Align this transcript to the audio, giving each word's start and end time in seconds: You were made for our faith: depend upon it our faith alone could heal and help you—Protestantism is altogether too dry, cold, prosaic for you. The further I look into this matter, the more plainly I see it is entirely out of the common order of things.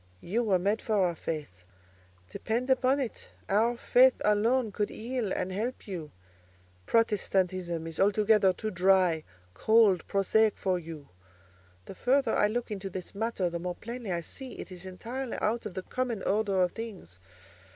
You 0.21 0.41
were 0.41 0.57
made 0.57 0.81
for 0.81 0.95
our 0.95 1.13
faith: 1.13 1.63
depend 2.31 2.71
upon 2.71 2.99
it 2.99 3.29
our 3.47 3.77
faith 3.77 4.15
alone 4.25 4.71
could 4.71 4.89
heal 4.89 5.31
and 5.31 5.51
help 5.51 5.87
you—Protestantism 5.87 7.85
is 7.85 7.99
altogether 7.99 8.51
too 8.51 8.71
dry, 8.71 9.23
cold, 9.53 10.07
prosaic 10.07 10.57
for 10.57 10.79
you. 10.79 11.09
The 11.85 11.93
further 11.93 12.35
I 12.35 12.47
look 12.47 12.71
into 12.71 12.89
this 12.89 13.13
matter, 13.13 13.47
the 13.47 13.59
more 13.59 13.75
plainly 13.75 14.11
I 14.11 14.21
see 14.21 14.53
it 14.53 14.71
is 14.71 14.87
entirely 14.87 15.37
out 15.39 15.67
of 15.67 15.75
the 15.75 15.83
common 15.83 16.23
order 16.23 16.63
of 16.63 16.71
things. 16.71 17.19